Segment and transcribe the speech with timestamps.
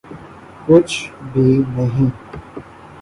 [0.65, 0.95] کچھ
[1.33, 2.09] بھی نہیں۔